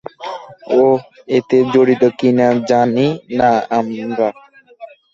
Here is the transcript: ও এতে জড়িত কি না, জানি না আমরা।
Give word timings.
ও 0.77 0.83
এতে 1.37 1.57
জড়িত 1.73 2.03
কি 2.19 2.29
না, 2.37 2.47
জানি 2.69 3.07
না 3.37 3.49
আমরা। 3.77 4.27